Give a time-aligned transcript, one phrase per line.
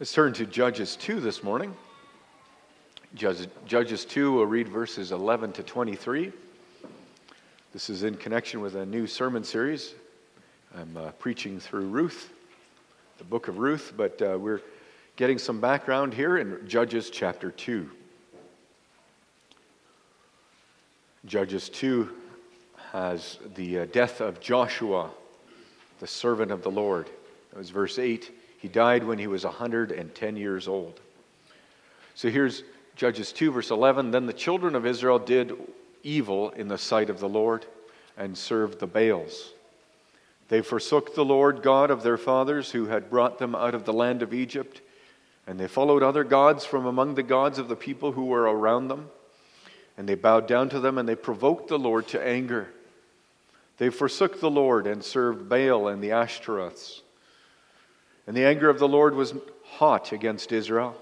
[0.00, 1.74] Let's turn to Judges 2 this morning.
[3.16, 6.30] Judges 2, we'll read verses 11 to 23.
[7.72, 9.96] This is in connection with a new sermon series.
[10.72, 12.32] I'm uh, preaching through Ruth,
[13.18, 14.60] the book of Ruth, but uh, we're
[15.16, 17.90] getting some background here in Judges chapter 2.
[21.26, 22.08] Judges 2
[22.92, 25.10] has the uh, death of Joshua,
[25.98, 27.10] the servant of the Lord.
[27.50, 28.37] That was verse 8.
[28.58, 31.00] He died when he was 110 years old.
[32.14, 32.64] So here's
[32.96, 34.10] Judges 2, verse 11.
[34.10, 35.52] Then the children of Israel did
[36.02, 37.64] evil in the sight of the Lord
[38.16, 39.52] and served the Baals.
[40.48, 43.92] They forsook the Lord God of their fathers who had brought them out of the
[43.92, 44.80] land of Egypt,
[45.46, 48.88] and they followed other gods from among the gods of the people who were around
[48.88, 49.10] them.
[49.96, 52.68] And they bowed down to them and they provoked the Lord to anger.
[53.78, 57.00] They forsook the Lord and served Baal and the Ashtoreths.
[58.28, 59.32] And the anger of the Lord was
[59.64, 60.94] hot against Israel.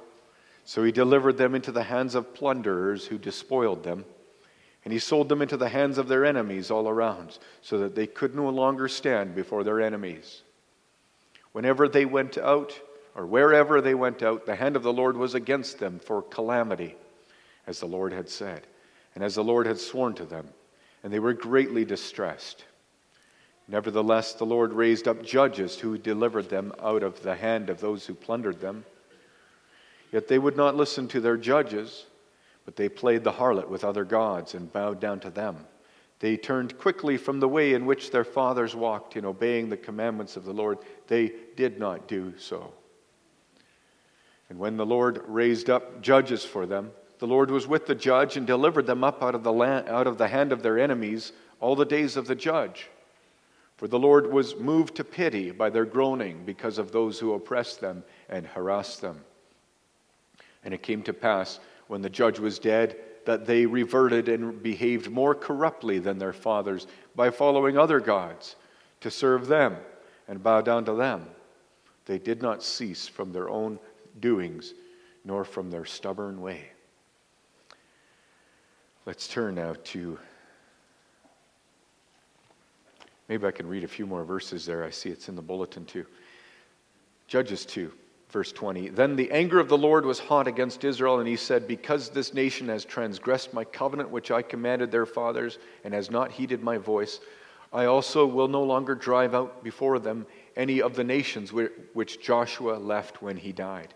[0.65, 4.05] So he delivered them into the hands of plunderers who despoiled them.
[4.85, 8.07] And he sold them into the hands of their enemies all around, so that they
[8.07, 10.43] could no longer stand before their enemies.
[11.51, 12.81] Whenever they went out,
[13.17, 16.95] or wherever they went out, the hand of the Lord was against them for calamity,
[17.67, 18.69] as the Lord had said,
[19.17, 20.47] and as the Lord had sworn to them.
[21.03, 22.65] And they were greatly distressed.
[23.69, 28.07] Nevertheless, the Lord raised up judges who delivered them out of the hand of those
[28.07, 28.85] who plundered them.
[30.13, 32.07] Yet they would not listen to their judges,
[32.65, 35.57] but they played the harlot with other gods and bowed down to them.
[36.21, 40.37] They turned quickly from the way in which their fathers walked in obeying the commandments
[40.37, 40.79] of the Lord.
[41.09, 42.73] They did not do so.
[44.49, 48.37] And when the Lord raised up judges for them, the Lord was with the judge
[48.37, 51.33] and delivered them up out of the, land, out of the hand of their enemies
[51.61, 52.89] all the days of the judge.
[53.77, 57.81] For the Lord was moved to pity by their groaning because of those who oppressed
[57.81, 59.23] them and harassed them.
[60.65, 62.97] And it came to pass, when the judge was dead,
[63.27, 68.57] that they reverted and behaved more corruptly than their fathers by following other gods
[69.01, 69.77] to serve them
[70.27, 71.27] and bow down to them.
[72.07, 73.79] They did not cease from their own
[74.21, 74.75] doings,
[75.25, 76.71] nor from their stubborn way.
[79.05, 80.19] Let's turn now to
[83.29, 84.85] Maybe I can read a few more verses there.
[84.85, 86.07] I see it's in the bulletin too.
[87.27, 87.93] Judges 2,
[88.31, 88.91] verse 20.
[88.91, 92.33] Then the anger of the Lord was hot against Israel, and he said, Because this
[92.35, 96.79] nation has transgressed my covenant which I commanded their fathers, and has not heeded my
[96.79, 97.19] voice,
[97.73, 100.27] I also will no longer drive out before them
[100.57, 103.93] any of the nations which Joshua left when he died,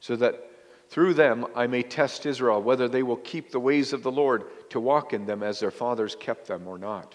[0.00, 0.50] so that
[0.88, 4.44] through them I may test Israel whether they will keep the ways of the Lord
[4.70, 7.14] to walk in them as their fathers kept them or not.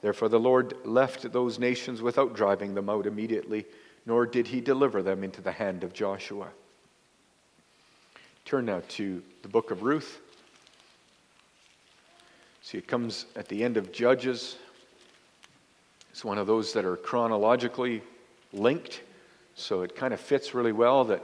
[0.00, 3.66] Therefore, the Lord left those nations without driving them out immediately,
[4.06, 6.48] nor did he deliver them into the hand of Joshua.
[8.44, 10.20] Turn now to the book of Ruth.
[12.62, 14.56] See, it comes at the end of Judges.
[16.10, 18.02] It's one of those that are chronologically
[18.52, 19.02] linked,
[19.54, 21.22] so it kind of fits really well that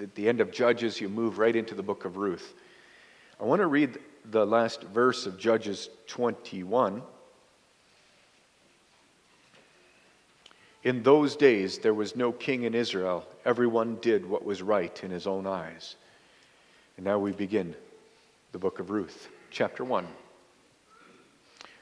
[0.00, 2.54] at the end of Judges you move right into the book of Ruth.
[3.40, 3.98] I want to read
[4.30, 7.02] the last verse of Judges 21.
[10.84, 13.26] In those days, there was no king in Israel.
[13.46, 15.96] Everyone did what was right in his own eyes.
[16.98, 17.74] And now we begin
[18.52, 20.06] the book of Ruth, chapter 1.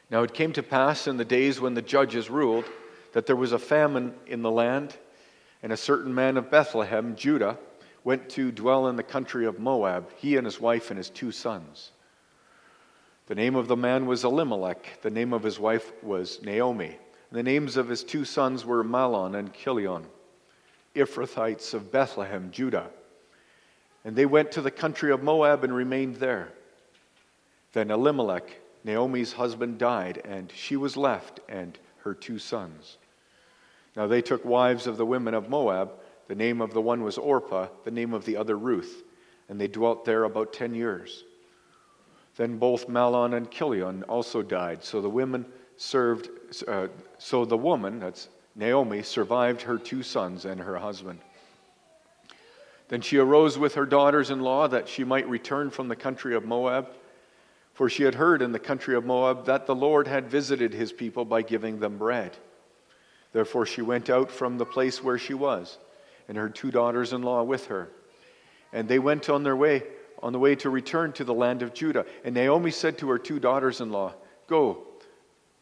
[0.09, 2.65] Now it came to pass in the days when the judges ruled
[3.13, 4.97] that there was a famine in the land,
[5.65, 7.59] and a certain man of Bethlehem, Judah,
[8.05, 11.33] went to dwell in the country of Moab, he and his wife and his two
[11.33, 11.91] sons.
[13.27, 16.99] The name of the man was Elimelech, the name of his wife was Naomi.
[17.33, 20.05] The names of his two sons were Mahlon and Chilion,
[20.95, 22.91] Ephrathites of Bethlehem, Judah.
[24.05, 26.51] And they went to the country of Moab and remained there.
[27.73, 32.99] Then Elimelech, Naomi's husband, died, and she was left and her two sons.
[33.97, 35.93] Now they took wives of the women of Moab.
[36.29, 39.05] The name of the one was Orpah, the name of the other Ruth,
[39.49, 41.25] and they dwelt there about ten years.
[42.37, 45.47] Then both Mahlon and Chilion also died, so the women
[45.79, 46.29] served,
[46.67, 46.89] uh,
[47.19, 51.21] so the woman, that's Naomi, survived her two sons and her husband.
[52.89, 56.35] Then she arose with her daughters in law that she might return from the country
[56.35, 56.89] of Moab.
[57.73, 60.93] For she had heard in the country of Moab that the Lord had visited his
[60.93, 62.37] people by giving them bread.
[63.33, 65.79] Therefore she went out from the place where she was,
[66.29, 67.89] and her two daughters in law with her.
[68.75, 69.85] And they went on their way,
[70.23, 72.05] on the way to return to the land of Judah.
[72.25, 74.13] And Naomi said to her two daughters in law,
[74.49, 74.87] Go,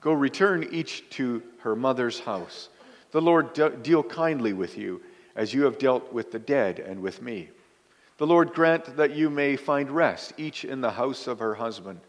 [0.01, 2.69] Go return each to her mother's house.
[3.11, 3.53] The Lord
[3.83, 5.03] deal kindly with you,
[5.37, 7.51] as you have dealt with the dead and with me.
[8.19, 12.01] The Lord grant that you may find rest, each in the house of her husband.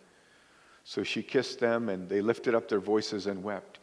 [0.84, 3.80] So she kissed them, and they lifted up their voices and wept.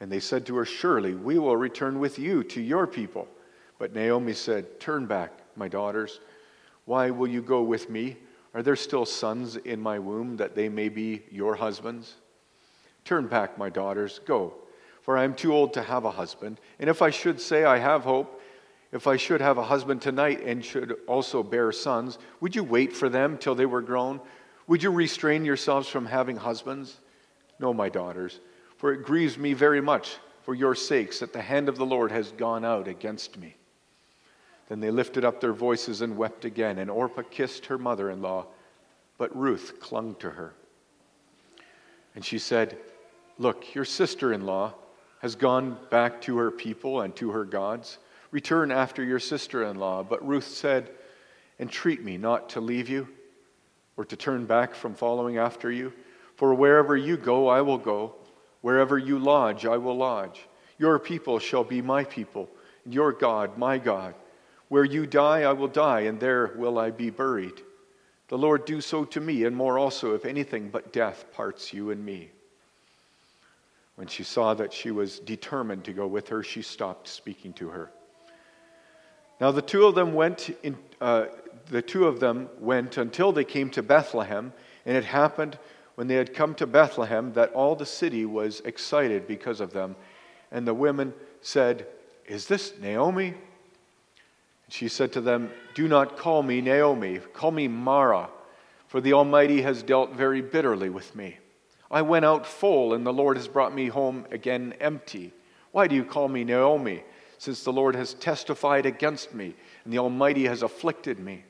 [0.00, 3.28] And they said to her, Surely we will return with you to your people.
[3.78, 6.20] But Naomi said, Turn back, my daughters.
[6.84, 8.16] Why will you go with me?
[8.54, 12.16] Are there still sons in my womb that they may be your husbands?
[13.04, 14.54] Turn back, my daughters, go,
[15.02, 16.60] for I am too old to have a husband.
[16.78, 18.40] And if I should say I have hope,
[18.92, 22.92] if I should have a husband tonight and should also bear sons, would you wait
[22.92, 24.20] for them till they were grown?
[24.66, 26.98] Would you restrain yourselves from having husbands?
[27.58, 28.40] No, my daughters,
[28.76, 32.10] for it grieves me very much for your sakes that the hand of the Lord
[32.10, 33.56] has gone out against me.
[34.68, 38.22] Then they lifted up their voices and wept again, and Orpah kissed her mother in
[38.22, 38.46] law,
[39.18, 40.54] but Ruth clung to her.
[42.14, 42.78] And she said,
[43.38, 44.74] Look, your sister in law
[45.20, 47.98] has gone back to her people and to her gods.
[48.30, 50.02] Return after your sister in law.
[50.02, 50.90] But Ruth said,
[51.60, 53.08] Entreat me not to leave you
[53.96, 55.92] or to turn back from following after you.
[56.36, 58.14] For wherever you go, I will go.
[58.62, 60.40] Wherever you lodge, I will lodge.
[60.78, 62.48] Your people shall be my people,
[62.84, 64.14] and your God, my God.
[64.68, 67.60] Where you die, I will die, and there will I be buried.
[68.28, 71.90] The Lord do so to me, and more also, if anything but death parts you
[71.90, 72.30] and me.
[73.96, 77.68] When she saw that she was determined to go with her, she stopped speaking to
[77.68, 77.90] her.
[79.40, 81.26] Now the two of them went in, uh,
[81.70, 84.52] the two of them went until they came to Bethlehem,
[84.86, 85.58] and it happened
[85.94, 89.96] when they had come to Bethlehem that all the city was excited because of them.
[90.50, 91.86] And the women said,
[92.26, 93.28] Is this Naomi?
[93.28, 93.36] And
[94.68, 98.30] she said to them, Do not call me Naomi, call me Mara,
[98.86, 101.38] for the Almighty has dealt very bitterly with me.
[101.92, 105.32] I went out full, and the Lord has brought me home again empty.
[105.70, 107.04] Why do you call me Naomi?
[107.42, 109.52] since the Lord has testified against me,
[109.82, 111.42] and the Almighty has afflicted me.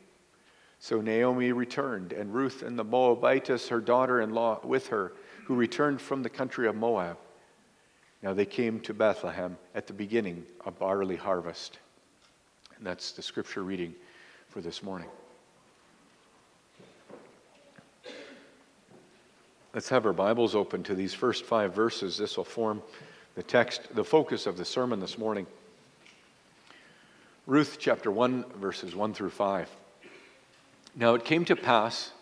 [0.78, 5.12] So Naomi returned, and Ruth and the Moabitess, her daughter in law, with her,
[5.44, 7.18] who returned from the country of Moab.
[8.22, 11.78] Now they came to Bethlehem at the beginning of barley harvest.
[12.78, 13.94] And that's the scripture reading
[14.48, 15.10] for this morning.
[19.74, 22.19] Let's have our Bibles open to these first five verses.
[22.19, 22.82] This will form
[23.36, 25.46] the text, the focus of the sermon this morning.
[27.46, 29.70] Ruth chapter 1, verses 1 through 5.
[30.94, 32.12] Now it came to pass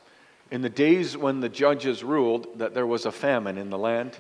[0.53, 4.17] in the days when the judges ruled that there was a famine in the land,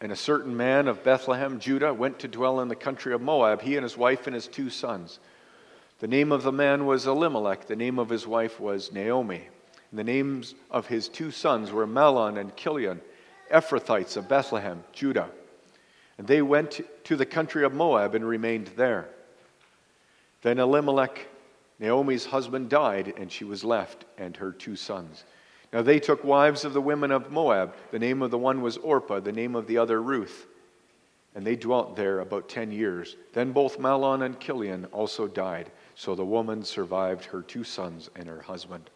[0.00, 3.60] and a certain man of Bethlehem, Judah, went to dwell in the country of Moab,
[3.60, 5.18] he and his wife and his two sons.
[5.98, 9.48] The name of the man was Elimelech, the name of his wife was Naomi.
[9.94, 13.00] And the names of his two sons were Mahlon and Chilion,
[13.48, 15.28] Ephrathites of Bethlehem, Judah.
[16.18, 19.08] And they went to the country of Moab and remained there.
[20.42, 21.28] Then Elimelech,
[21.78, 25.22] Naomi's husband, died, and she was left and her two sons.
[25.72, 27.76] Now they took wives of the women of Moab.
[27.92, 30.48] The name of the one was Orpah, the name of the other Ruth.
[31.36, 33.14] And they dwelt there about ten years.
[33.32, 35.70] Then both Mahlon and Chilion also died.
[35.94, 38.90] So the woman survived her two sons and her husband.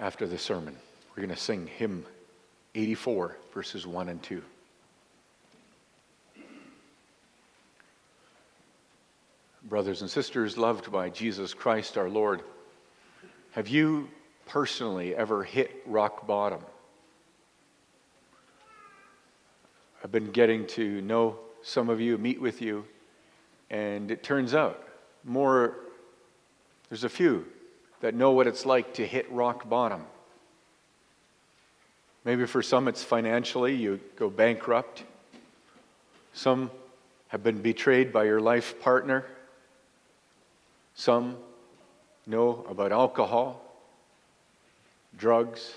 [0.00, 0.74] After the sermon,
[1.10, 2.06] we're going to sing hymn
[2.74, 4.42] 84, verses 1 and 2.
[9.64, 12.40] Brothers and sisters, loved by Jesus Christ our Lord,
[13.50, 14.08] have you
[14.46, 16.60] personally ever hit rock bottom?
[20.02, 22.86] I've been getting to know some of you, meet with you,
[23.68, 24.82] and it turns out
[25.24, 25.74] more,
[26.88, 27.44] there's a few
[28.00, 30.04] that know what it's like to hit rock bottom.
[32.24, 35.04] Maybe for some it's financially, you go bankrupt.
[36.32, 36.70] Some
[37.28, 39.24] have been betrayed by your life partner.
[40.94, 41.36] Some
[42.26, 43.62] know about alcohol,
[45.16, 45.72] drugs.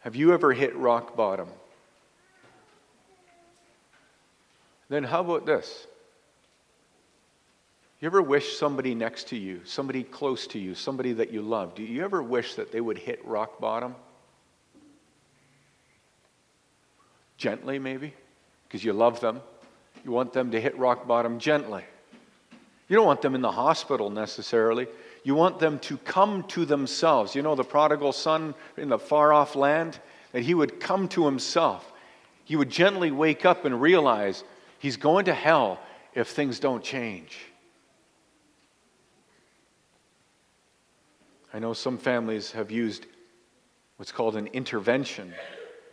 [0.00, 1.48] Have you ever hit rock bottom?
[4.90, 5.86] Then how about this?
[8.04, 11.74] You ever wish somebody next to you, somebody close to you, somebody that you love,
[11.74, 13.94] do you ever wish that they would hit rock bottom?
[17.38, 18.12] Gently, maybe,
[18.68, 19.40] because you love them.
[20.04, 21.82] You want them to hit rock bottom gently.
[22.90, 24.86] You don't want them in the hospital necessarily.
[25.22, 27.34] You want them to come to themselves.
[27.34, 29.98] You know, the prodigal son in the far off land,
[30.32, 31.90] that he would come to himself.
[32.44, 34.44] He would gently wake up and realize
[34.78, 35.80] he's going to hell
[36.14, 37.38] if things don't change.
[41.54, 43.06] I know some families have used
[43.96, 45.32] what's called an intervention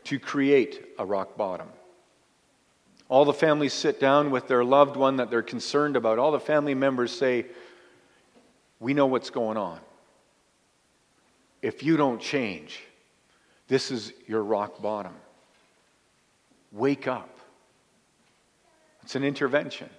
[0.05, 1.67] to create a rock bottom.
[3.09, 6.17] All the families sit down with their loved one that they're concerned about.
[6.17, 7.45] All the family members say,
[8.79, 9.79] We know what's going on.
[11.61, 12.81] If you don't change,
[13.67, 15.13] this is your rock bottom.
[16.71, 17.37] Wake up.
[19.03, 19.91] It's an intervention.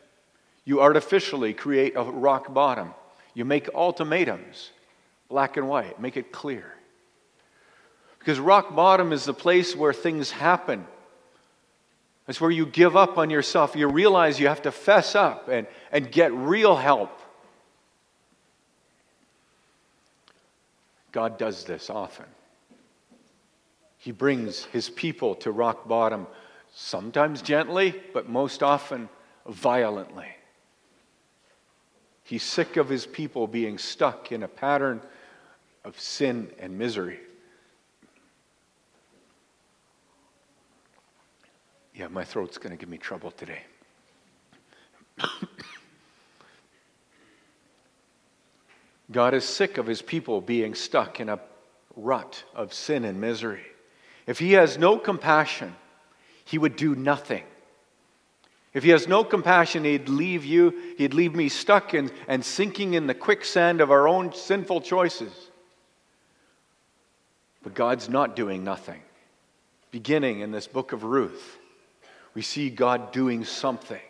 [0.64, 2.94] You artificially create a rock bottom.
[3.34, 4.70] You make ultimatums,
[5.32, 6.74] black and white, make it clear.
[8.18, 10.86] Because rock bottom is the place where things happen.
[12.28, 13.74] It's where you give up on yourself.
[13.74, 17.18] You realize you have to fess up and, and get real help.
[21.12, 22.26] God does this often.
[23.96, 26.26] He brings his people to rock bottom,
[26.74, 29.08] sometimes gently, but most often
[29.46, 30.28] violently.
[32.24, 35.00] He's sick of his people being stuck in a pattern
[35.84, 37.18] of sin and misery.
[41.94, 43.60] Yeah, my throat's going to give me trouble today.
[49.10, 51.38] God is sick of his people being stuck in a
[51.96, 53.66] rut of sin and misery.
[54.26, 55.76] If he has no compassion,
[56.44, 57.44] he would do nothing.
[58.72, 62.94] If he has no compassion, he'd leave you, he'd leave me stuck in, and sinking
[62.94, 65.50] in the quicksand of our own sinful choices.
[67.62, 69.00] But God's not doing nothing.
[69.90, 71.58] Beginning in this book of Ruth,
[72.34, 74.00] we see God doing something.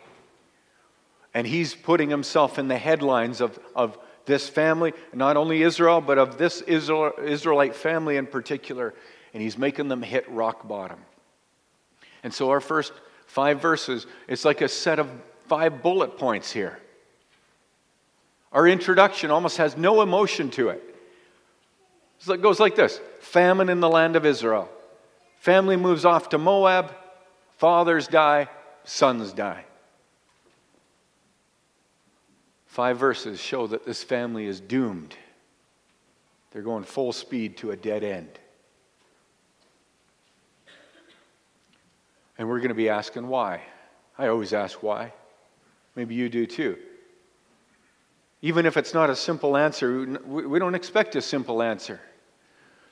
[1.33, 6.17] And he's putting himself in the headlines of, of this family, not only Israel, but
[6.17, 8.93] of this Israel, Israelite family in particular.
[9.33, 10.99] And he's making them hit rock bottom.
[12.23, 12.93] And so, our first
[13.25, 15.09] five verses, it's like a set of
[15.47, 16.79] five bullet points here.
[18.51, 20.92] Our introduction almost has no emotion to it.
[22.29, 24.69] It goes like this famine in the land of Israel.
[25.39, 26.93] Family moves off to Moab.
[27.57, 28.47] Fathers die,
[28.83, 29.65] sons die.
[32.65, 35.15] Five verses show that this family is doomed.
[36.51, 38.39] They're going full speed to a dead end.
[42.37, 43.61] And we're going to be asking why.
[44.17, 45.13] I always ask why.
[45.95, 46.77] Maybe you do too.
[48.41, 52.01] Even if it's not a simple answer, we don't expect a simple answer.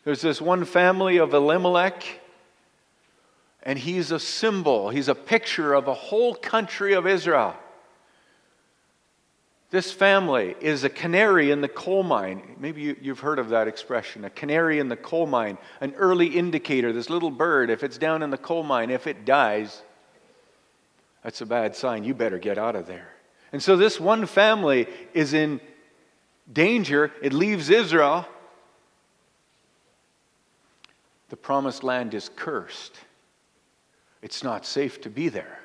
[0.03, 2.03] There's this one family of Elimelech
[3.63, 7.55] and he's a symbol, he's a picture of a whole country of Israel.
[9.69, 12.41] This family is a canary in the coal mine.
[12.59, 16.27] Maybe you, have heard of that expression a canary in the coal mine, an early
[16.27, 16.91] indicator.
[16.91, 19.81] This little bird, if it's down in the coal mine, if it dies,
[21.23, 22.03] that's a bad sign.
[22.03, 23.07] You better get out of there.
[23.53, 25.61] And so this one family is in
[26.51, 27.13] danger.
[27.21, 28.27] It leaves Israel.
[31.31, 32.93] The promised land is cursed
[34.21, 35.59] it's not safe to be there.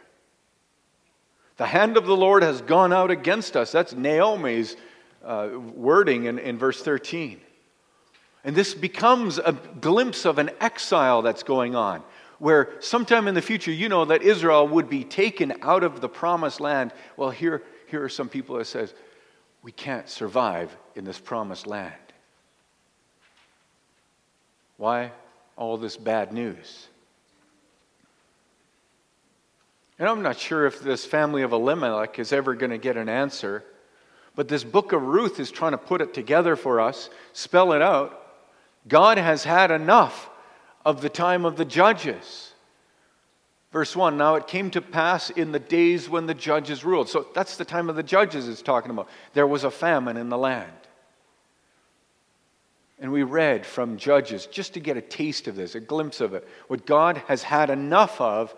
[1.57, 3.73] The hand of the Lord has gone out against us.
[3.73, 4.77] That's Naomi's
[5.25, 7.41] uh, wording in, in verse 13.
[8.45, 12.03] And this becomes a glimpse of an exile that's going on,
[12.39, 16.09] where sometime in the future, you know that Israel would be taken out of the
[16.09, 16.93] promised land.
[17.19, 18.95] Well, here, here are some people that says,
[19.63, 21.93] we can't survive in this promised land.
[24.79, 25.11] Why
[25.57, 26.89] all this bad news?
[29.99, 33.09] And I'm not sure if this family of Elimelech is ever going to get an
[33.09, 33.65] answer,
[34.35, 37.81] but this book of Ruth is trying to put it together for us, spell it
[37.81, 38.23] out.
[38.87, 40.29] God has had enough
[40.85, 42.53] of the time of the judges.
[43.73, 47.09] Verse 1 Now it came to pass in the days when the judges ruled.
[47.09, 49.09] So that's the time of the judges it's talking about.
[49.33, 50.71] There was a famine in the land.
[52.99, 56.33] And we read from Judges just to get a taste of this, a glimpse of
[56.35, 56.49] it.
[56.69, 58.55] What God has had enough of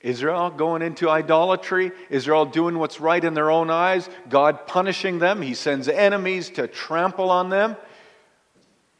[0.00, 5.40] Israel going into idolatry, Israel doing what's right in their own eyes, God punishing them.
[5.40, 7.76] He sends enemies to trample on them.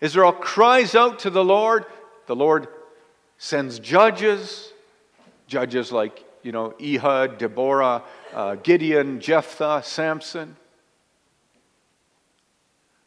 [0.00, 1.84] Israel cries out to the Lord.
[2.26, 2.66] The Lord
[3.38, 4.72] sends judges,
[5.46, 8.02] judges like, you know, Ehud, Deborah,
[8.34, 10.56] uh, Gideon, Jephthah, Samson.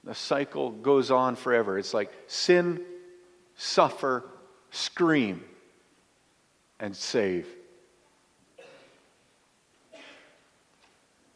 [0.09, 1.77] The cycle goes on forever.
[1.77, 2.81] It's like sin,
[3.55, 4.23] suffer,
[4.71, 5.43] scream,
[6.79, 7.47] and save.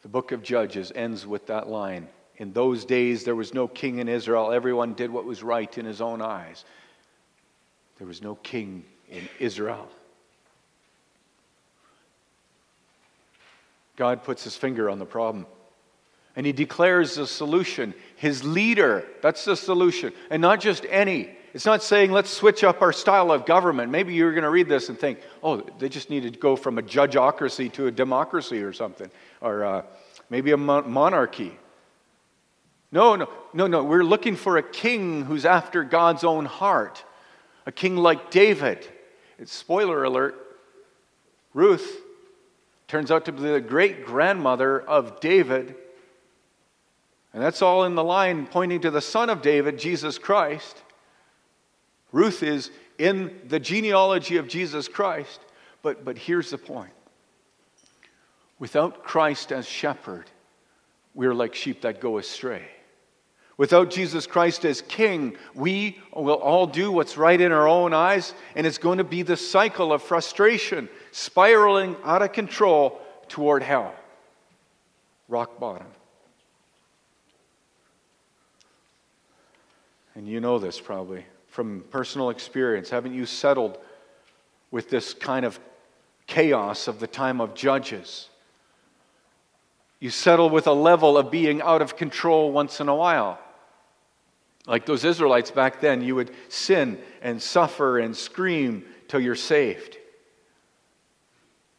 [0.02, 2.08] The book of Judges ends with that line.
[2.38, 4.50] In those days, there was no king in Israel.
[4.50, 6.64] Everyone did what was right in his own eyes.
[7.98, 9.88] There was no king in Israel.
[13.94, 15.46] God puts his finger on the problem.
[16.36, 17.94] And he declares the solution.
[18.16, 20.12] His leader, that's the solution.
[20.30, 21.30] And not just any.
[21.52, 23.92] It's not saying let's switch up our style of government.
[23.92, 26.78] Maybe you're going to read this and think, oh, they just need to go from
[26.78, 29.10] a judgeocracy to a democracy or something,
[29.40, 29.82] or uh,
[30.30, 31.56] maybe a monarchy.
[32.90, 33.84] No, no, no, no.
[33.84, 37.04] We're looking for a king who's after God's own heart,
[37.66, 38.88] a king like David.
[39.38, 40.44] It's spoiler alert
[41.54, 42.02] Ruth
[42.88, 45.76] turns out to be the great grandmother of David.
[47.34, 50.80] And that's all in the line pointing to the son of David, Jesus Christ.
[52.12, 55.40] Ruth is in the genealogy of Jesus Christ.
[55.82, 56.92] But, but here's the point
[58.60, 60.30] without Christ as shepherd,
[61.12, 62.62] we're like sheep that go astray.
[63.56, 68.32] Without Jesus Christ as king, we will all do what's right in our own eyes,
[68.56, 73.94] and it's going to be the cycle of frustration, spiraling out of control toward hell.
[75.28, 75.86] Rock bottom.
[80.14, 82.90] And you know this probably from personal experience.
[82.90, 83.78] Haven't you settled
[84.70, 85.58] with this kind of
[86.26, 88.28] chaos of the time of Judges?
[90.00, 93.38] You settle with a level of being out of control once in a while.
[94.66, 99.98] Like those Israelites back then, you would sin and suffer and scream till you're saved.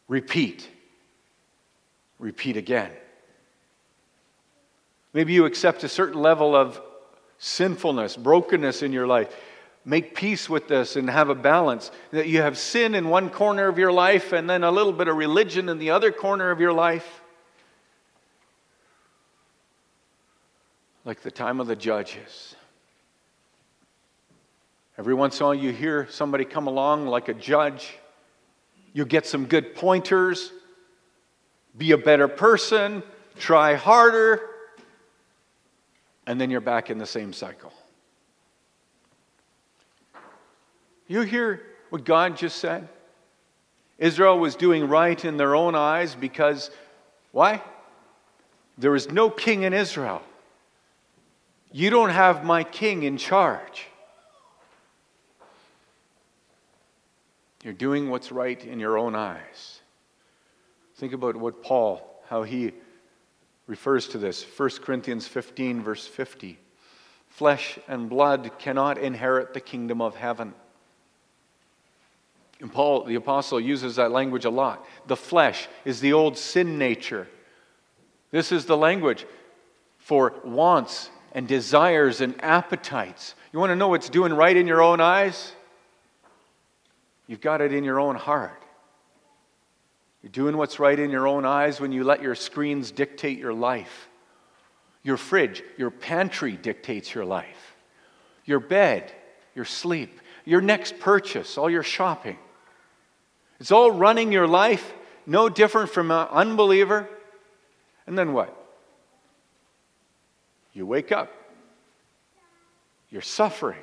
[0.08, 0.68] Repeat.
[2.18, 2.90] Repeat again.
[5.12, 6.80] Maybe you accept a certain level of
[7.38, 9.34] sinfulness, brokenness in your life.
[9.84, 11.92] Make peace with this and have a balance.
[12.10, 15.06] That you have sin in one corner of your life and then a little bit
[15.06, 17.22] of religion in the other corner of your life.
[21.04, 22.56] Like the time of the judges.
[24.98, 27.96] Every once in a while, you hear somebody come along like a judge.
[28.92, 30.50] You get some good pointers.
[31.76, 33.02] Be a better person.
[33.38, 34.40] Try harder.
[36.26, 37.72] And then you're back in the same cycle.
[41.06, 42.88] You hear what God just said?
[43.98, 46.70] Israel was doing right in their own eyes because,
[47.32, 47.62] why?
[48.76, 50.22] There is no king in Israel.
[51.72, 53.86] You don't have my king in charge.
[57.62, 59.80] You're doing what's right in your own eyes.
[60.96, 62.72] Think about what Paul, how he
[63.66, 64.44] refers to this.
[64.44, 66.58] 1 Corinthians 15, verse 50.
[67.28, 70.54] Flesh and blood cannot inherit the kingdom of heaven.
[72.60, 74.86] And Paul, the apostle, uses that language a lot.
[75.06, 77.28] The flesh is the old sin nature.
[78.30, 79.26] This is the language
[79.98, 83.34] for wants and desires and appetites.
[83.52, 85.52] You want to know what's doing right in your own eyes?
[87.26, 88.62] You've got it in your own heart.
[90.26, 93.52] You're doing what's right in your own eyes when you let your screens dictate your
[93.54, 94.08] life.
[95.04, 97.76] Your fridge, your pantry dictates your life.
[98.44, 99.12] Your bed,
[99.54, 102.36] your sleep, your next purchase, all your shopping.
[103.60, 104.92] It's all running your life,
[105.26, 107.08] no different from an unbeliever.
[108.08, 108.52] And then what?
[110.72, 111.30] You wake up.
[113.10, 113.78] You're suffering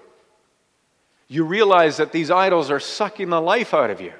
[1.33, 4.13] you realize that these idols are sucking the life out of you.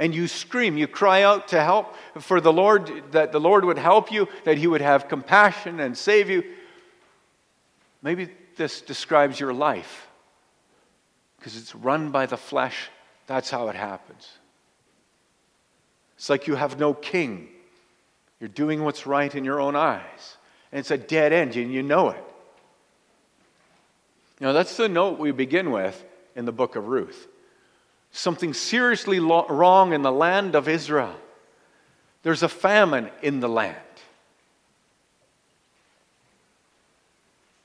[0.00, 3.76] And you scream, you cry out to help for the Lord, that the Lord would
[3.78, 6.42] help you, that He would have compassion and save you.
[8.02, 10.08] Maybe this describes your life
[11.38, 12.88] because it's run by the flesh.
[13.26, 14.26] That's how it happens.
[16.16, 17.48] It's like you have no king.
[18.40, 20.36] You're doing what's right in your own eyes.
[20.72, 22.24] And it's a dead end, and you know it.
[24.40, 26.02] Now, that's the note we begin with
[26.34, 27.28] in the book of Ruth.
[28.12, 31.14] Something seriously lo- wrong in the land of Israel.
[32.22, 33.76] There's a famine in the land.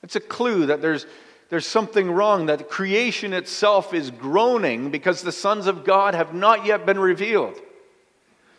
[0.02, 1.04] It's a clue that there's,
[1.48, 6.64] there's something wrong, that creation itself is groaning because the sons of God have not
[6.64, 7.60] yet been revealed.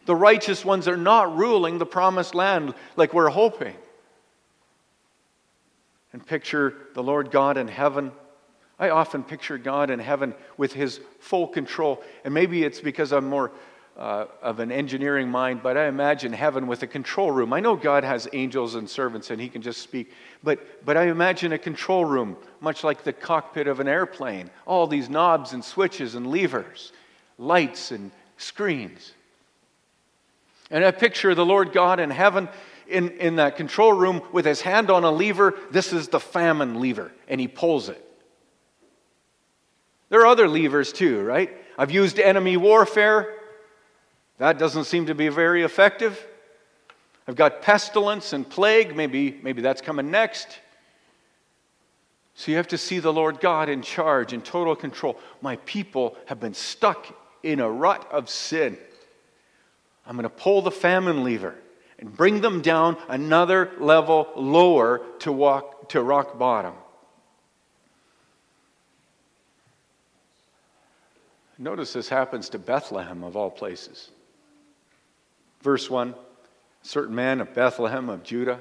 [0.06, 3.76] The righteous ones are not ruling the promised land like we're hoping.
[6.14, 8.12] And picture the Lord God in heaven
[8.80, 12.04] I often picture God in heaven with his full control.
[12.24, 13.52] And maybe it's because I'm more
[13.98, 17.52] uh, of an engineering mind, but I imagine heaven with a control room.
[17.52, 20.12] I know God has angels and servants and he can just speak,
[20.44, 24.52] but, but I imagine a control room, much like the cockpit of an airplane.
[24.68, 26.92] All these knobs and switches and levers,
[27.40, 29.14] lights and screens.
[30.70, 32.50] And I picture the Lord God in heaven
[32.88, 35.56] in, in that control room with his hand on a lever.
[35.72, 38.07] This is the famine lever, and he pulls it.
[40.10, 41.50] There are other levers too, right?
[41.78, 43.34] I've used enemy warfare.
[44.38, 46.26] That doesn't seem to be very effective.
[47.28, 48.96] I've got pestilence and plague.
[48.96, 50.60] Maybe, maybe that's coming next.
[52.36, 55.20] So you have to see the Lord God in charge, in total control.
[55.42, 57.08] My people have been stuck
[57.44, 58.78] in a rut of sin.
[60.06, 61.56] I'm going to pull the famine lever
[62.00, 66.76] and bring them down another level lower to, walk, to rock bottom.
[71.58, 74.10] Notice this happens to Bethlehem, of all places.
[75.62, 76.16] Verse 1 A
[76.88, 78.60] certain man of Bethlehem of Judah.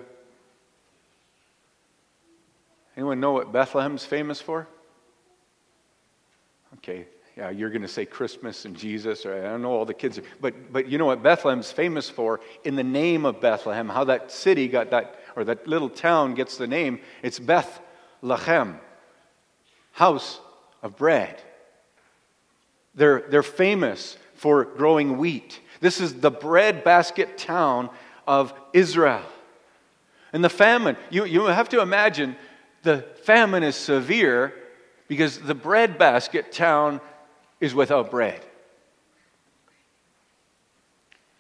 [2.97, 4.67] Anyone know what Bethlehem's famous for?
[6.79, 7.07] Okay,
[7.37, 10.19] yeah, you're going to say Christmas and Jesus, or I don't know all the kids,
[10.41, 12.41] but, but you know what Bethlehem's famous for?
[12.65, 16.57] In the name of Bethlehem, how that city got that, or that little town gets
[16.57, 17.81] the name, it's Beth
[18.23, 18.79] Lechem,
[19.93, 20.41] house
[20.83, 21.43] of bread.
[22.97, 25.61] They're, they're famous for growing wheat.
[25.81, 27.91] This is the breadbasket town
[28.27, 29.23] of Israel.
[30.33, 32.37] And the famine, you, you have to imagine
[32.83, 34.55] the famine is severe
[35.09, 37.01] because the breadbasket town
[37.61, 38.41] is without bread.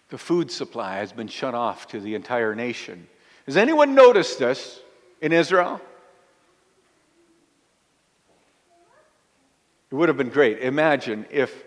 [0.08, 3.08] The food supply has been shut off to the entire nation.
[3.46, 4.80] Has anyone noticed this
[5.20, 5.80] in Israel?
[9.90, 10.60] It would have been great.
[10.60, 11.64] Imagine if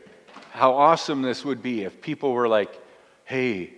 [0.51, 2.71] how awesome this would be if people were like,
[3.23, 3.73] hey,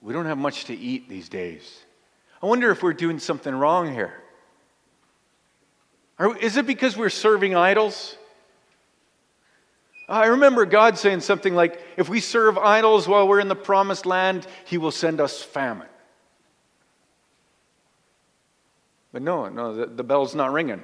[0.00, 1.80] we don't have much to eat these days.
[2.42, 4.14] I wonder if we're doing something wrong here.
[6.18, 8.16] Are, is it because we're serving idols?
[10.08, 14.04] I remember God saying something like, if we serve idols while we're in the promised
[14.04, 15.88] land, He will send us famine.
[19.12, 20.82] But no, no, the, the bell's not ringing.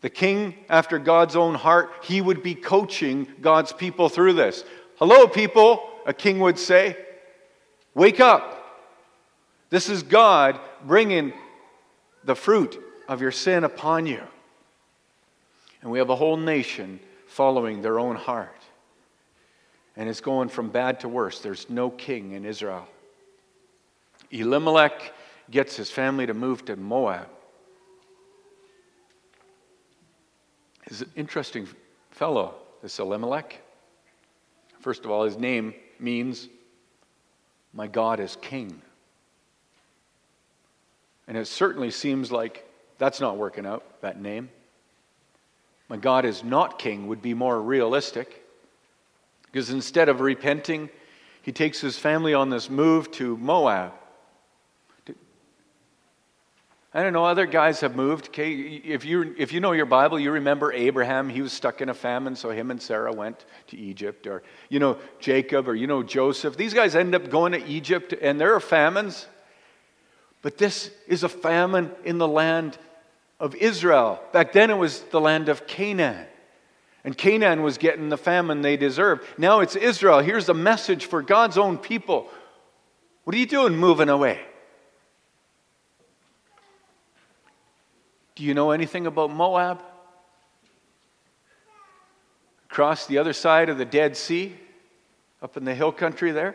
[0.00, 4.64] The king, after God's own heart, he would be coaching God's people through this.
[4.96, 6.96] Hello, people, a king would say.
[7.94, 8.54] Wake up.
[9.70, 11.32] This is God bringing
[12.24, 14.22] the fruit of your sin upon you.
[15.82, 18.54] And we have a whole nation following their own heart.
[19.96, 21.40] And it's going from bad to worse.
[21.40, 22.86] There's no king in Israel.
[24.30, 25.12] Elimelech
[25.50, 27.28] gets his family to move to Moab.
[30.88, 31.68] He's an interesting
[32.10, 33.60] fellow, this Elimelech.
[34.80, 36.48] First of all, his name means,
[37.74, 38.80] My God is King.
[41.26, 44.48] And it certainly seems like that's not working out, that name.
[45.88, 48.44] My God is not King would be more realistic.
[49.44, 50.88] Because instead of repenting,
[51.42, 53.92] he takes his family on this move to Moab.
[56.94, 58.28] I don't know, other guys have moved.
[58.28, 61.90] Okay, if you, if you know your Bible, you remember Abraham, he was stuck in
[61.90, 64.26] a famine, so him and Sarah went to Egypt.
[64.26, 66.56] Or, you know, Jacob, or you know, Joseph.
[66.56, 69.26] These guys end up going to Egypt, and there are famines.
[70.40, 72.78] But this is a famine in the land
[73.38, 74.22] of Israel.
[74.32, 76.26] Back then, it was the land of Canaan.
[77.04, 79.24] And Canaan was getting the famine they deserved.
[79.36, 80.20] Now it's Israel.
[80.20, 82.28] Here's a message for God's own people.
[83.24, 84.40] What are you doing moving away?
[88.38, 89.82] Do you know anything about Moab?
[92.70, 94.54] Across the other side of the Dead Sea,
[95.42, 96.54] up in the hill country there?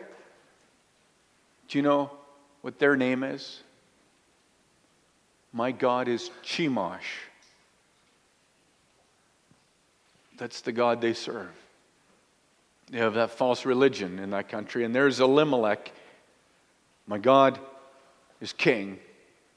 [1.68, 2.10] Do you know
[2.62, 3.62] what their name is?
[5.52, 7.02] My God is Chemosh.
[10.38, 11.52] That's the God they serve.
[12.90, 14.84] They have that false religion in that country.
[14.84, 15.92] And there's Elimelech.
[17.06, 17.60] My God
[18.40, 18.98] is king,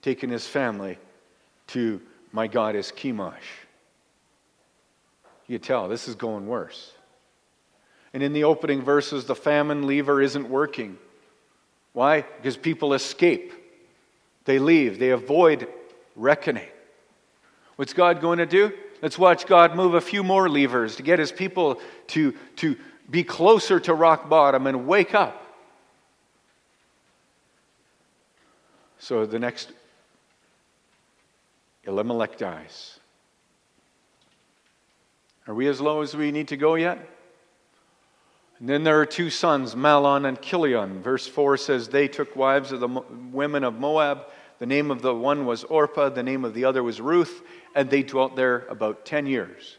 [0.02, 0.98] taking his family
[1.68, 3.34] to my God is Chemosh.
[5.48, 6.92] You tell, this is going worse.
[8.13, 10.98] And in the opening verses, the famine lever isn't working.
[11.94, 12.22] Why?
[12.22, 13.54] Because people escape.
[14.46, 15.00] They leave.
[15.00, 15.68] They avoid
[16.16, 16.68] reckoning.
[17.76, 18.72] What's God going to do?
[19.02, 22.76] Let's watch God move a few more levers to get his people to, to
[23.10, 25.44] be closer to rock bottom and wake up.
[29.00, 29.72] So the next
[31.88, 33.00] Elimelech dies.
[35.47, 37.00] Are we as low as we need to go yet?
[38.60, 41.02] And then there are two sons, Mahlon and Chilion.
[41.02, 42.88] Verse 4 says, They took wives of the
[43.32, 44.26] women of Moab.
[44.60, 47.43] The name of the one was Orpah, the name of the other was Ruth,
[47.76, 49.78] and they dwelt there about 10 years.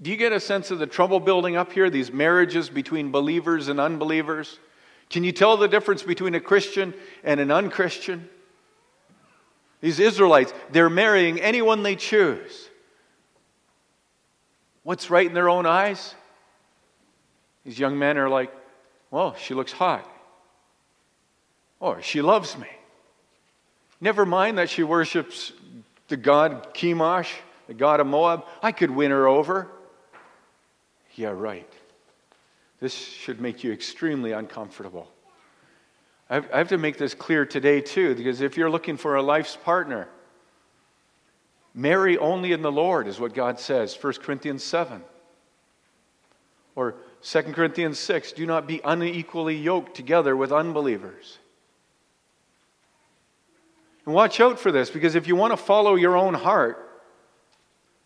[0.00, 1.90] Do you get a sense of the trouble building up here?
[1.90, 4.58] These marriages between believers and unbelievers?
[5.10, 8.28] Can you tell the difference between a Christian and an unchristian?
[9.82, 12.70] These Israelites, they're marrying anyone they choose.
[14.84, 16.14] What's right in their own eyes?
[17.64, 18.52] These young men are like,
[19.10, 20.08] Well, she looks hot.
[21.80, 22.68] Or she loves me.
[24.00, 25.52] Never mind that she worships
[26.08, 27.32] the god Chemosh,
[27.66, 28.44] the god of Moab.
[28.62, 29.68] I could win her over.
[31.14, 31.70] Yeah, right.
[32.78, 35.11] This should make you extremely uncomfortable.
[36.32, 39.54] I have to make this clear today, too, because if you're looking for a life's
[39.54, 40.08] partner,
[41.74, 45.02] marry only in the Lord, is what God says, 1 Corinthians 7.
[46.74, 51.38] Or 2 Corinthians 6 do not be unequally yoked together with unbelievers.
[54.06, 56.88] And watch out for this because if you want to follow your own heart,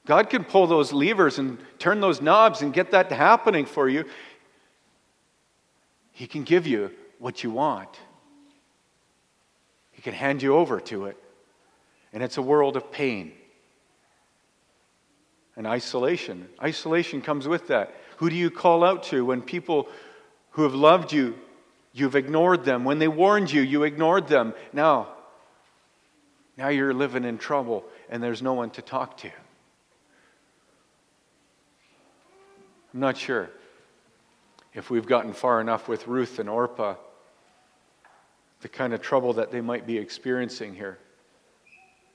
[0.05, 4.05] God can pull those levers and turn those knobs and get that happening for you.
[6.11, 8.01] He can give you what you want,
[10.07, 11.16] can hand you over to it.
[12.12, 13.33] And it's a world of pain
[15.57, 16.47] and isolation.
[16.62, 17.92] Isolation comes with that.
[18.19, 19.88] Who do you call out to when people
[20.51, 21.37] who have loved you,
[21.92, 22.85] you've ignored them?
[22.85, 24.55] When they warned you, you ignored them.
[24.73, 25.09] Now,
[26.57, 29.31] now you're living in trouble and there's no one to talk to.
[32.95, 33.51] I'm not sure
[34.73, 36.95] if we've gotten far enough with Ruth and Orpah,
[38.66, 40.98] the kind of trouble that they might be experiencing here.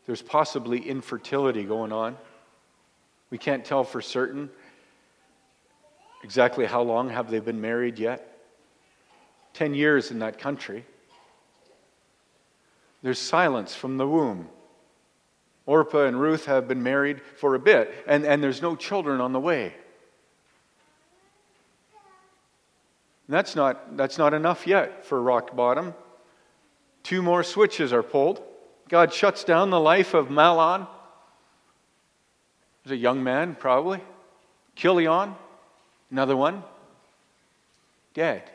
[0.06, 2.18] There's possibly infertility going on.
[3.30, 4.50] We can't tell for certain
[6.26, 8.38] exactly how long have they been married yet.
[9.54, 10.84] 10 years in that country.
[13.02, 14.50] There's silence from the womb.
[15.66, 19.32] Orpah and Ruth have been married for a bit, and, and there's no children on
[19.32, 19.74] the way.
[23.28, 25.94] And that's not, that's not enough yet for rock bottom.
[27.12, 28.42] Two more switches are pulled.
[28.88, 30.88] God shuts down the life of Mahlon.
[32.86, 34.00] There's a young man, probably.
[34.78, 35.36] Chilion,
[36.10, 36.64] another one,
[38.14, 38.50] dead.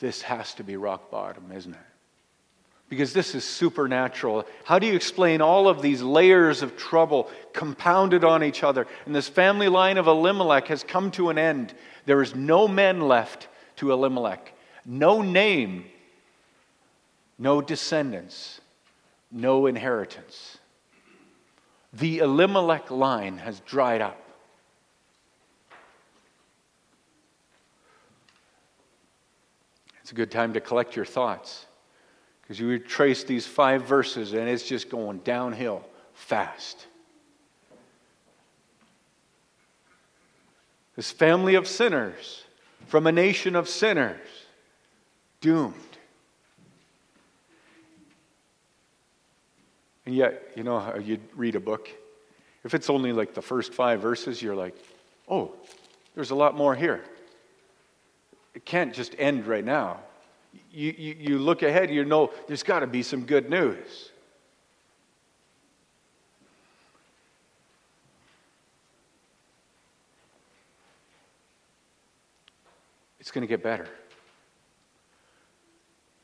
[0.00, 1.80] This has to be rock bottom, isn't it?
[2.88, 4.44] Because this is supernatural.
[4.64, 8.88] How do you explain all of these layers of trouble compounded on each other?
[9.06, 11.72] And this family line of Elimelech has come to an end.
[12.06, 14.52] There is no men left to Elimelech,
[14.84, 15.84] no name,
[17.38, 18.60] no descendants,
[19.30, 20.58] no inheritance.
[21.92, 24.18] The Elimelech line has dried up.
[30.00, 31.66] It's a good time to collect your thoughts
[32.42, 36.86] because you trace these five verses and it's just going downhill fast.
[40.96, 42.44] This family of sinners
[42.86, 44.20] from a nation of sinners,
[45.40, 45.91] doomed.
[50.06, 51.88] And yet, you know how you read a book?
[52.64, 54.74] If it's only like the first five verses, you're like,
[55.28, 55.52] oh,
[56.14, 57.02] there's a lot more here
[58.54, 60.00] it can't just end right now.
[60.70, 64.10] You, you, you look ahead, you know there's got to be some good news.
[73.18, 73.88] It's going to get better.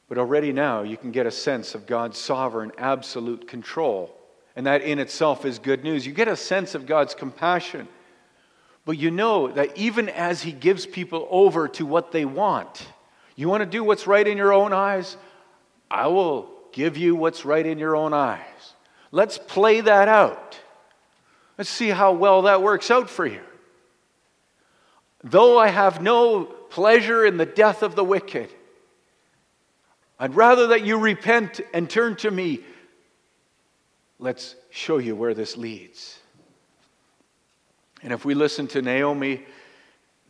[0.08, 4.14] But already now, you can get a sense of God's sovereign, absolute control.
[4.56, 6.06] And that in itself is good news.
[6.06, 7.88] You get a sense of God's compassion
[8.88, 12.86] but you know that even as He gives people over to what they want,
[13.36, 15.18] you want to do what's right in your own eyes?
[15.90, 18.72] I will give you what's right in your own eyes.
[19.12, 20.58] Let's play that out.
[21.58, 23.42] Let's see how well that works out for you.
[25.22, 28.48] Though I have no pleasure in the death of the wicked,
[30.18, 32.60] I'd rather that you repent and turn to me.
[34.18, 36.18] Let's show you where this leads.
[38.02, 39.44] And if we listen to Naomi,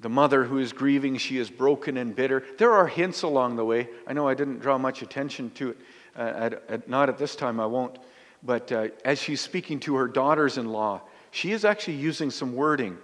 [0.00, 2.44] the mother who is grieving, she is broken and bitter.
[2.58, 3.88] There are hints along the way.
[4.06, 5.78] I know I didn't draw much attention to it,
[6.16, 7.98] uh, at, at, not at this time, I won't.
[8.42, 12.54] But uh, as she's speaking to her daughters in law, she is actually using some
[12.54, 12.96] wording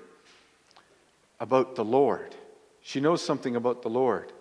[1.41, 2.35] about the Lord.
[2.83, 4.33] She knows something about the Lord.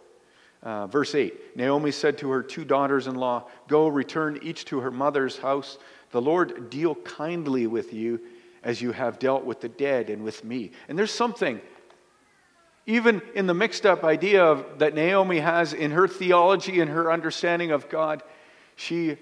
[0.63, 4.79] Uh, verse 8 Naomi said to her two daughters in law, Go, return each to
[4.79, 5.77] her mother's house.
[6.11, 8.21] The Lord deal kindly with you
[8.63, 10.71] as you have dealt with the dead and with me.
[10.87, 11.59] And there's something,
[12.85, 17.11] even in the mixed up idea of, that Naomi has in her theology and her
[17.11, 18.23] understanding of God,
[18.77, 19.17] she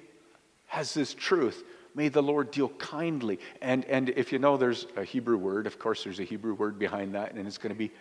[0.67, 1.63] has this truth.
[1.95, 3.39] May the Lord deal kindly.
[3.61, 6.77] And, and if you know there's a Hebrew word, of course there's a Hebrew word
[6.77, 7.91] behind that, and it's going to be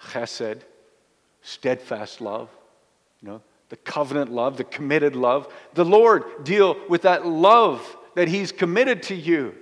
[0.00, 0.60] chesed,
[1.42, 2.48] steadfast love,
[3.24, 5.50] you know, the covenant love, the committed love.
[5.72, 9.54] The Lord deal with that love that He's committed to you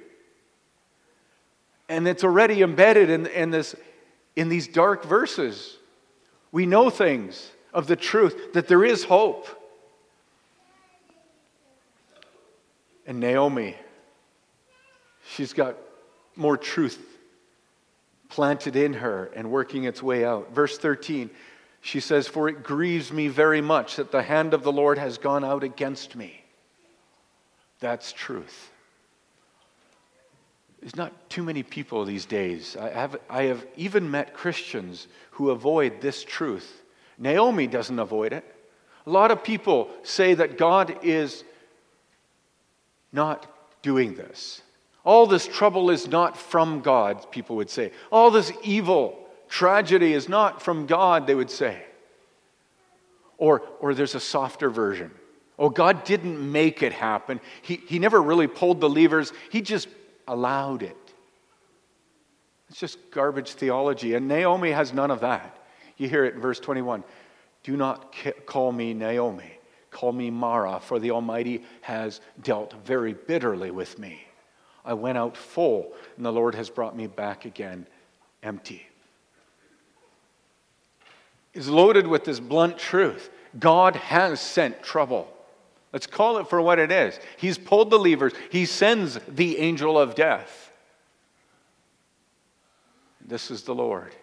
[1.92, 3.76] and it's already embedded in, in, this,
[4.34, 5.76] in these dark verses.
[6.50, 9.46] We know things of the truth, that there is hope.
[13.06, 13.76] And Naomi,
[15.34, 15.76] she's got
[16.34, 16.98] more truth
[18.30, 20.54] planted in her and working its way out.
[20.54, 21.28] Verse 13,
[21.82, 25.18] she says, For it grieves me very much that the hand of the Lord has
[25.18, 26.42] gone out against me.
[27.80, 28.70] That's truth.
[30.80, 32.76] There's not too many people these days.
[32.76, 36.82] I have, I have even met Christians who avoid this truth.
[37.18, 38.44] Naomi doesn't avoid it.
[39.04, 41.42] A lot of people say that God is
[43.12, 43.46] not
[43.82, 44.62] doing this.
[45.04, 47.90] All this trouble is not from God, people would say.
[48.12, 49.18] All this evil,
[49.52, 51.84] tragedy is not from God, they would say.
[53.36, 55.10] Or, or there's a softer version.
[55.58, 57.38] Oh, God didn't make it happen.
[57.60, 59.88] He, he never really pulled the levers, He just
[60.26, 60.96] allowed it.
[62.70, 64.14] It's just garbage theology.
[64.14, 65.58] And Naomi has none of that.
[65.98, 67.04] You hear it in verse 21
[67.62, 68.14] Do not
[68.46, 69.52] call me Naomi,
[69.90, 74.24] call me Mara, for the Almighty has dealt very bitterly with me.
[74.82, 77.86] I went out full, and the Lord has brought me back again
[78.42, 78.86] empty.
[81.54, 83.30] Is loaded with this blunt truth.
[83.58, 85.28] God has sent trouble.
[85.92, 87.18] Let's call it for what it is.
[87.36, 90.72] He's pulled the levers, He sends the angel of death.
[93.24, 94.14] This is the Lord.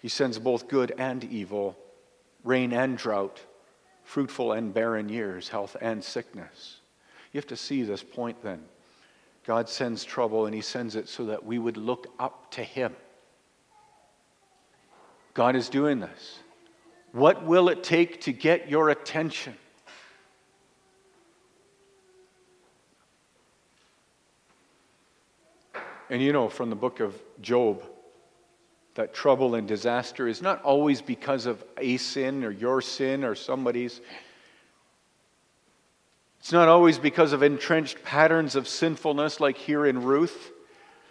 [0.00, 1.78] He sends both good and evil,
[2.42, 3.40] rain and drought,
[4.02, 6.80] fruitful and barren years, health and sickness.
[7.32, 8.60] You have to see this point then.
[9.46, 12.94] God sends trouble, and He sends it so that we would look up to Him.
[15.34, 16.38] God is doing this.
[17.14, 19.54] What will it take to get your attention?
[26.10, 27.84] And you know from the book of Job
[28.96, 33.36] that trouble and disaster is not always because of a sin or your sin or
[33.36, 34.00] somebody's.
[36.40, 40.50] It's not always because of entrenched patterns of sinfulness, like here in Ruth.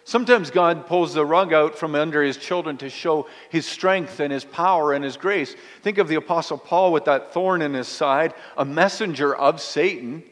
[0.06, 4.30] Sometimes God pulls the rug out from under his children to show his strength and
[4.30, 5.56] his power and his grace.
[5.80, 10.22] Think of the Apostle Paul with that thorn in his side, a messenger of Satan.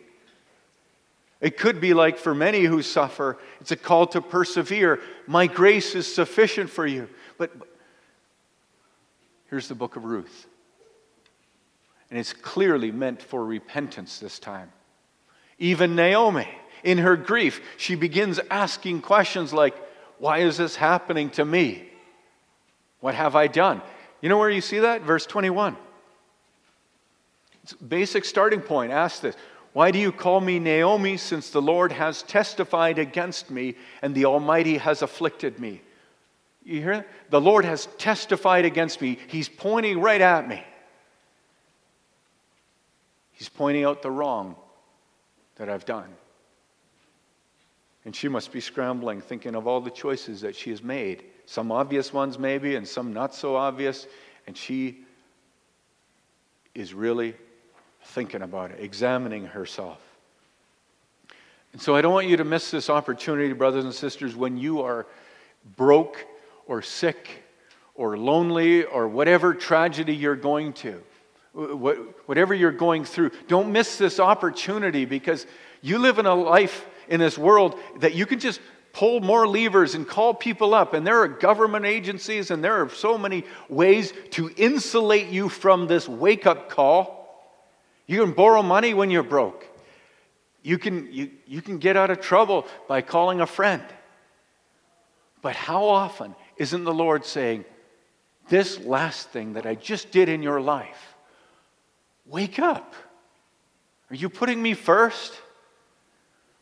[1.40, 5.00] It could be like for many who suffer, it's a call to persevere.
[5.26, 7.08] My grace is sufficient for you.
[7.38, 7.50] But,
[9.48, 10.46] here's the book of Ruth.
[12.10, 14.70] And it's clearly meant for repentance this time.
[15.58, 16.48] Even Naomi,
[16.82, 19.74] in her grief, she begins asking questions like,
[20.18, 21.88] Why is this happening to me?
[23.00, 23.82] What have I done?
[24.20, 25.02] You know where you see that?
[25.02, 25.76] Verse 21.
[27.64, 28.92] It's basic starting point.
[28.92, 29.36] Ask this
[29.72, 34.24] Why do you call me Naomi, since the Lord has testified against me and the
[34.24, 35.80] Almighty has afflicted me?
[36.64, 37.08] You hear that?
[37.30, 39.18] The Lord has testified against me.
[39.26, 40.64] He's pointing right at me.
[43.32, 44.54] He's pointing out the wrong
[45.56, 46.08] that I've done.
[48.04, 51.22] And she must be scrambling, thinking of all the choices that she has made.
[51.46, 54.06] Some obvious ones, maybe, and some not so obvious.
[54.46, 55.04] And she
[56.74, 57.34] is really
[58.02, 60.00] thinking about it, examining herself.
[61.72, 64.82] And so I don't want you to miss this opportunity, brothers and sisters, when you
[64.82, 65.06] are
[65.76, 66.26] broke
[66.66, 67.44] or sick
[67.94, 71.02] or lonely or whatever tragedy you're going to
[71.52, 75.46] whatever you're going through, don't miss this opportunity because
[75.82, 78.58] you live in a life in this world that you can just
[78.94, 80.94] pull more levers and call people up.
[80.94, 85.86] And there are government agencies and there are so many ways to insulate you from
[85.86, 87.22] this wake up call.
[88.06, 89.68] You can borrow money when you're broke.
[90.62, 93.82] You can, you, you can get out of trouble by calling a friend.
[95.42, 97.66] But how often isn't the Lord saying,
[98.48, 101.14] This last thing that I just did in your life,
[102.24, 102.94] Wake up.
[104.10, 105.32] Are you putting me first?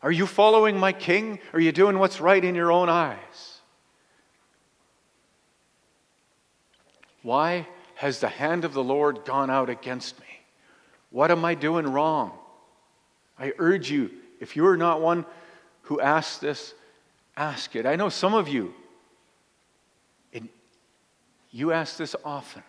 [0.03, 1.39] Are you following my king?
[1.53, 3.59] Are you doing what's right in your own eyes?
[7.21, 10.25] Why has the hand of the Lord gone out against me?
[11.11, 12.31] What am I doing wrong?
[13.37, 15.25] I urge you, if you're not one
[15.83, 16.73] who asks this,
[17.37, 17.85] ask it.
[17.85, 18.73] I know some of you,
[21.51, 22.63] you ask this often.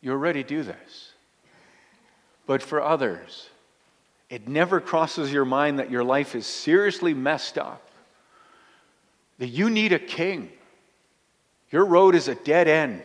[0.00, 1.12] You already do this.
[2.46, 3.50] But for others,
[4.30, 7.82] it never crosses your mind that your life is seriously messed up,
[9.38, 10.50] that you need a king.
[11.70, 13.02] Your road is a dead end,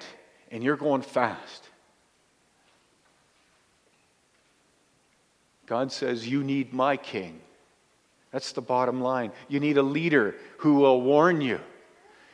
[0.51, 1.69] and you're going fast.
[5.65, 7.39] God says, You need my king.
[8.31, 9.31] That's the bottom line.
[9.47, 11.59] You need a leader who will warn you.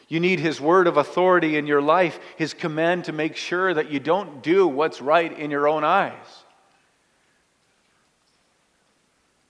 [0.08, 3.92] You need His word of authority in your life, His command to make sure that
[3.92, 6.44] you don't do what's right in your own eyes.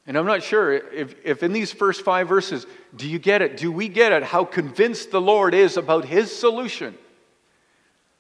[0.10, 3.58] And I'm not sure if, if in these first five verses, do you get it?
[3.58, 4.24] Do we get it?
[4.24, 6.98] How convinced the Lord is about His solution?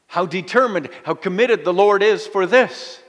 [0.05, 3.01] How determined, how committed the Lord is for this?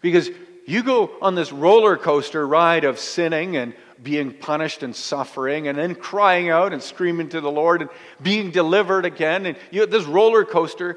[0.00, 0.30] Because
[0.66, 5.76] you go on this roller coaster ride of sinning and being punished and suffering and
[5.76, 7.90] then crying out and screaming to the Lord and
[8.22, 9.44] being delivered again.
[9.44, 10.96] And you, this roller coaster,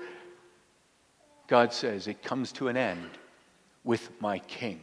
[1.48, 3.10] God says, it comes to an end
[3.84, 4.80] with my king.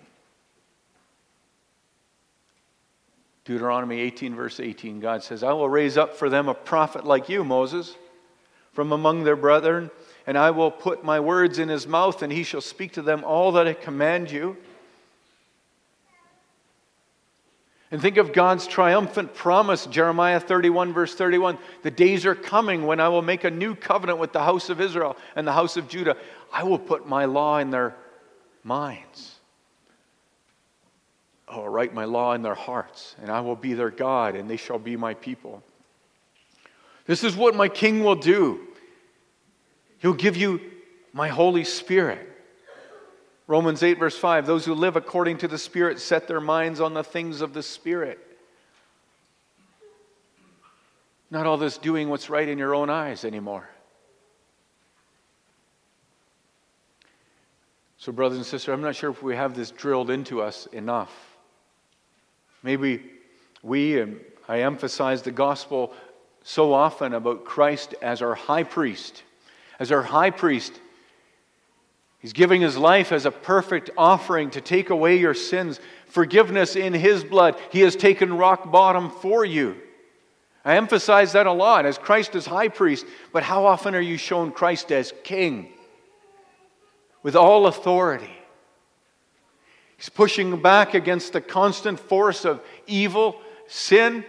[3.46, 7.28] Deuteronomy 18, verse 18, God says, I will raise up for them a prophet like
[7.28, 7.94] you, Moses,
[8.72, 9.88] from among their brethren,
[10.26, 13.22] and I will put my words in his mouth, and he shall speak to them
[13.22, 14.56] all that I command you.
[17.92, 21.56] And think of God's triumphant promise, Jeremiah 31, verse 31.
[21.82, 24.80] The days are coming when I will make a new covenant with the house of
[24.80, 26.16] Israel and the house of Judah.
[26.52, 27.94] I will put my law in their
[28.64, 29.35] minds.
[31.48, 34.50] I will write my law in their hearts, and I will be their God, and
[34.50, 35.62] they shall be my people.
[37.06, 38.66] This is what my king will do.
[39.98, 40.60] He'll give you
[41.12, 42.32] my Holy Spirit.
[43.46, 46.94] Romans 8, verse 5 those who live according to the Spirit set their minds on
[46.94, 48.18] the things of the Spirit.
[51.30, 53.68] Not all this doing what's right in your own eyes anymore.
[57.98, 61.25] So, brothers and sisters, I'm not sure if we have this drilled into us enough.
[62.66, 63.02] Maybe
[63.62, 65.94] we, and I emphasize the gospel
[66.42, 69.22] so often about Christ as our high priest,
[69.80, 70.72] as our high priest
[72.26, 76.92] He's giving his life as a perfect offering to take away your sins, forgiveness in
[76.92, 77.56] his blood.
[77.70, 79.76] He has taken rock bottom for you.
[80.64, 84.16] I emphasize that a lot as Christ as high priest, but how often are you
[84.16, 85.68] shown Christ as king
[87.22, 88.36] with all authority?
[89.96, 94.24] He's pushing back against the constant force of evil, sin,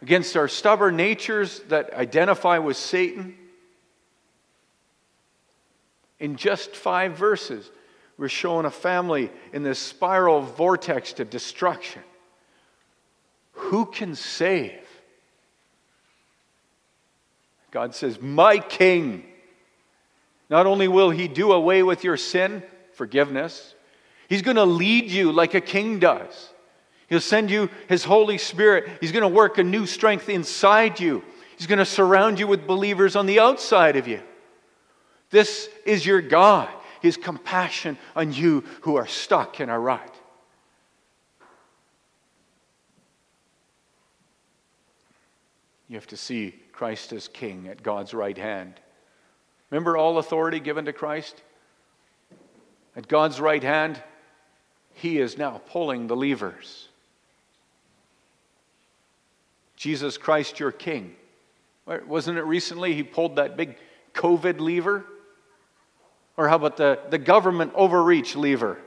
[0.00, 3.36] against our stubborn natures that identify with Satan.
[6.18, 7.70] In just five verses,
[8.16, 12.02] we're showing a family in this spiral vortex to destruction.
[13.52, 14.80] Who can save?
[17.70, 19.24] God says, My king.
[20.50, 23.74] Not only will he do away with your sin, forgiveness,
[24.32, 26.48] he's going to lead you like a king does.
[27.08, 28.88] He'll send you his Holy Spirit.
[29.00, 31.22] He's going to work a new strength inside you.
[31.58, 34.22] He's going to surround you with believers on the outside of you.
[35.28, 36.70] This is your God,
[37.02, 40.14] His compassion on you who are stuck in a rut.
[45.88, 48.80] You have to see Christ as King at God's right hand.
[49.70, 51.42] Remember all authority given to Christ?
[52.96, 54.02] At God's right hand,
[55.02, 56.86] He is now pulling the levers.
[59.74, 61.16] Jesus Christ, your King.
[62.06, 63.78] Wasn't it recently He pulled that big
[64.14, 65.04] COVID lever?
[66.36, 68.78] Or how about the, the government overreach lever?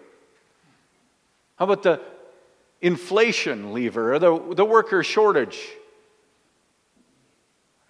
[1.57, 1.99] How about the
[2.81, 5.59] inflation lever or the, the worker shortage?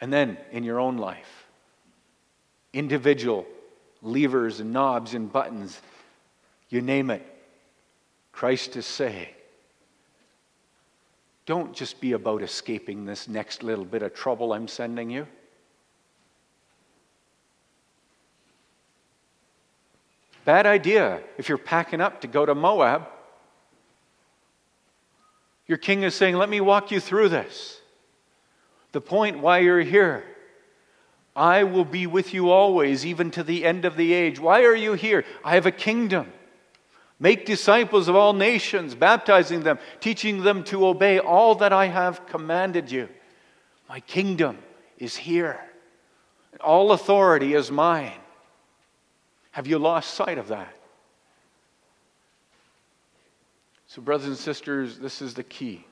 [0.01, 1.45] And then in your own life,
[2.73, 3.45] individual
[4.01, 5.79] levers and knobs and buttons,
[6.71, 7.33] you name it.
[8.35, 9.29] Christ is saying,
[11.45, 15.25] don't just be about escaping this next little bit of trouble I'm sending you.
[20.43, 23.07] Bad idea if you're packing up to go to Moab.
[25.65, 27.79] Your king is saying, Let me walk you through this.
[28.91, 30.25] The point why you're here.
[31.35, 34.39] I will be with you always, even to the end of the age.
[34.39, 35.25] Why are you here?
[35.43, 36.31] I have a kingdom.
[37.19, 42.25] Make disciples of all nations, baptizing them, teaching them to obey all that I have
[42.25, 43.07] commanded you.
[43.87, 44.57] My kingdom
[44.97, 45.59] is here.
[46.59, 48.19] All authority is mine.
[49.51, 50.73] Have you lost sight of that?
[53.87, 55.85] So, brothers and sisters, this is the key.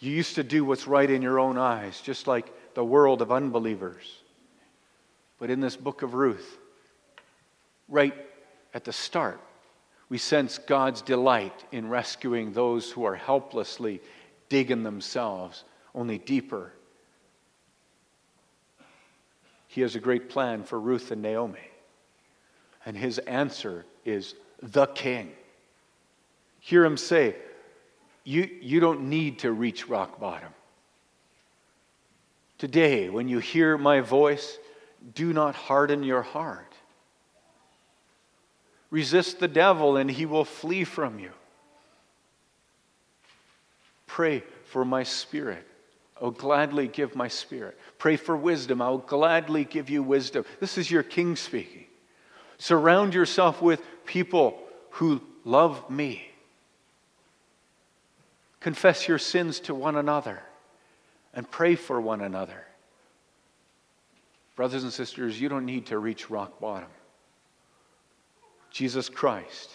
[0.00, 3.30] You used to do what's right in your own eyes, just like the world of
[3.30, 4.20] unbelievers.
[5.38, 6.58] But in this book of Ruth,
[7.88, 8.14] right
[8.74, 9.40] at the start,
[10.10, 14.02] we sense God's delight in rescuing those who are helplessly
[14.48, 16.72] digging themselves only deeper.
[19.68, 21.60] He has a great plan for Ruth and Naomi.
[22.84, 25.30] And his answer is the king.
[26.58, 27.36] Hear him say,
[28.24, 30.52] you, you don't need to reach rock bottom.
[32.58, 34.58] Today, when you hear my voice,
[35.14, 36.69] do not harden your heart.
[38.90, 41.30] Resist the devil, and he will flee from you.
[44.06, 45.64] Pray for my spirit.
[46.20, 47.78] I'll gladly give my spirit.
[47.98, 48.82] Pray for wisdom.
[48.82, 50.44] I'll gladly give you wisdom.
[50.58, 51.86] This is your king speaking.
[52.58, 54.58] Surround yourself with people
[54.90, 56.26] who love me.
[58.60, 60.42] Confess your sins to one another
[61.32, 62.66] and pray for one another.
[64.56, 66.88] Brothers and sisters, you don't need to reach rock bottom.
[68.70, 69.70] Jesus Christ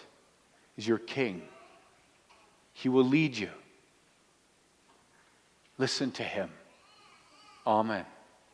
[0.76, 1.42] is your King.
[2.72, 3.50] He will lead you.
[5.78, 6.50] Listen to him.
[7.66, 8.06] Amen.